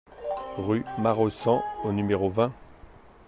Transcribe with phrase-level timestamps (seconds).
[0.57, 2.51] Rue Maraussan au numéro vingt